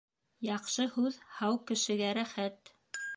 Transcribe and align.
Яҡшы 0.45 0.85
һүҙ 0.95 1.19
һау 1.41 1.59
кешегә 1.73 2.09
рәхәт 2.19 2.73